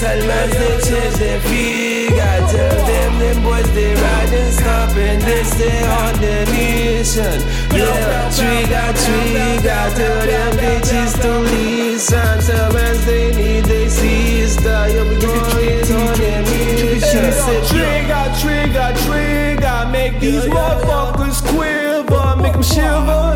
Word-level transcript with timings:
Tell 0.00 0.26
man 0.26 0.48
they 0.48 0.80
change 0.80 1.16
their 1.18 1.40
figure. 1.42 2.16
Tell 2.16 2.86
them 2.86 3.18
them 3.18 3.42
boys 3.42 3.70
they 3.74 3.94
riding, 3.94 4.50
stopping, 4.50 5.18
they 5.20 5.44
stay 5.44 5.84
on 5.84 6.18
their 6.22 6.46
mission. 6.46 7.42
Yeah, 7.70 8.30
trigger, 8.34 8.92
trigger, 8.96 9.84
tell 9.94 10.26
them 10.26 10.56
bitches 10.56 11.20
to 11.20 11.38
listen. 11.40 12.40
Tell 12.40 12.72
man 12.72 12.96
they 13.04 13.29
mission. 17.50 17.76
Trigger, 17.76 18.24
trigger, 18.40 18.92
trigger, 19.06 19.88
make 19.90 20.20
these 20.20 20.44
motherfuckers 20.44 21.42
quiver, 21.48 22.36
make 22.42 22.52
them 22.52 22.62
shiver 22.62 23.29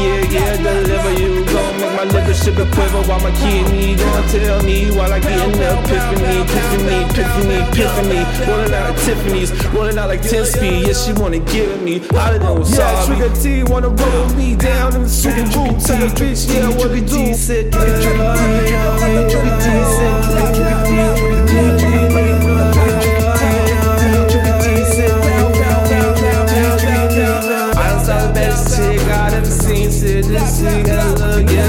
yeah, 0.00 0.22
yeah, 0.30 0.56
deliver 0.56 1.12
you. 1.20 1.44
Gon' 1.46 1.80
make 1.80 1.94
my 1.96 2.04
liver 2.04 2.34
sugar 2.34 2.66
quiver 2.72 3.02
while 3.08 3.20
my 3.20 3.32
kidney 3.40 3.96
gon' 3.96 4.28
tell 4.28 4.62
me 4.62 4.90
while 4.96 5.12
I 5.12 5.20
get 5.20 5.38
in 5.38 5.52
the 5.52 5.78
epiphany, 5.78 6.42
epiphany, 6.42 6.96
epiphany, 7.04 7.58
epiphany. 7.68 8.22
Rolling 8.48 8.74
out 8.74 8.90
of 8.90 8.96
Tiffany's, 9.04 9.50
rolling 9.74 9.98
out 9.98 10.08
like 10.08 10.22
10 10.22 10.46
speed. 10.46 10.86
Yeah, 10.86 10.94
she 10.94 11.12
wanna 11.12 11.38
give 11.38 11.68
it 11.70 11.82
me. 11.82 11.98
Hotter 11.98 12.38
than 12.38 12.58
was 12.58 12.76
Yeah. 12.76 13.06
Trigga 13.06 13.30
T 13.42 13.62
wanna 13.64 13.88
roll 13.88 14.28
me 14.34 14.56
down 14.56 14.94
in 14.94 15.02
the 15.02 15.08
super 15.08 15.44
boot. 15.52 15.80
Tell 15.84 15.98
the 15.98 16.10
bitch, 16.18 16.52
yeah, 16.52 16.68
what 16.76 16.90
it 16.90 17.06
do. 17.06 17.34
said, 17.34 17.72
trigger 17.72 18.51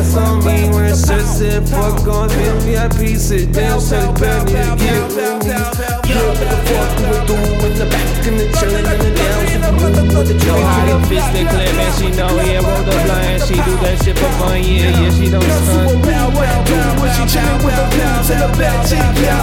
look, 0.04 0.14
yes 0.14 0.16
on 0.16 0.46
me. 0.46 0.70
When 0.70 0.96
shirt 0.96 1.26
said 1.26 1.68
fuck 1.70 2.08
on, 2.08 2.30
give 2.30 2.66
me 2.66 2.76
a 2.76 2.90
piece 2.90 3.32
of 3.32 3.52
damn 3.52 3.80
shit, 3.80 4.20
better 4.20 4.46
give 4.46 4.78
me. 4.78 4.86
Yeah, 4.86 6.28
what 6.28 6.38
the 6.40 6.58
fuck 6.68 6.92
would 7.10 7.28
do 7.28 7.36
in 7.66 7.74
the 7.78 7.86
back 7.90 8.28
and 8.28 8.40
the 8.40 8.46
chillin' 8.58 8.86
in 8.92 9.00
the 9.00 9.12
down. 9.16 9.44
With 9.74 9.96
the 9.96 10.14
Know 10.46 10.62
how 10.62 10.86
them 10.86 11.04
fish 11.10 11.28
been 11.34 11.48
claim 11.48 11.80
and 11.80 11.94
she 11.96 12.10
know 12.12 12.38
he 12.40 12.52
ain't 12.52 12.66
rolled 12.66 12.88
up 12.88 13.06
blind. 13.06 13.42
She 13.44 13.56
do 13.56 13.74
that 13.84 13.98
shit 14.04 14.18
for 14.18 14.32
fun, 14.40 14.62
yeah, 14.64 14.92
yeah, 14.92 15.12
she 15.12 15.30
don't 15.30 15.44
stunt. 15.44 16.04
Bow, 16.04 16.30
what 16.36 16.68
do 16.68 16.78
when 17.02 17.12
she 17.16 17.24
chillin' 17.28 17.64
with 17.64 17.76
the 17.76 17.86
view 17.92 18.14
to 18.28 18.34
the 18.44 18.50
back 18.60 18.80
cheek. 18.88 19.24
Yeah, 19.24 19.43